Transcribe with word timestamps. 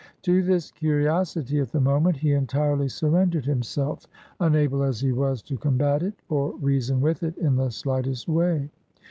To 0.23 0.41
this 0.41 0.71
curiosity, 0.71 1.59
at 1.59 1.71
the 1.71 1.79
moment, 1.79 2.17
he 2.17 2.31
entirely 2.33 2.87
surrendered 2.89 3.45
himself; 3.45 4.07
unable 4.39 4.81
as 4.81 4.99
he 4.99 5.11
was 5.11 5.43
to 5.43 5.59
combat 5.59 6.01
it, 6.01 6.15
or 6.27 6.55
reason 6.55 7.01
with 7.01 7.21
it 7.21 7.37
in 7.37 7.55
the 7.55 7.69
slightest 7.69 8.27
way. 8.27 8.71